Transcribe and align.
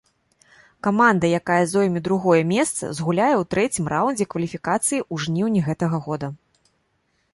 Каманда, 0.85 1.25
якая 1.39 1.57
зойме 1.73 2.01
другое 2.07 2.39
месца, 2.53 2.83
згуляе 2.99 3.35
ў 3.41 3.49
трэцім 3.51 3.83
раўндзе 3.93 4.25
кваліфікацыі 4.35 4.99
ў 5.13 5.27
жніўні 5.27 5.59
гэтага 5.69 5.97
года. 6.09 6.27